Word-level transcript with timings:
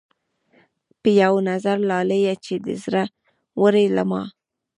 پۀ 1.01 1.09
يو 1.21 1.33
نظر 1.49 1.77
لاليه 1.89 2.33
چې 2.45 2.53
دې 2.63 2.75
زړۀ 2.83 3.03
وړے 3.61 3.85
له 3.95 4.03
ما 4.11 4.23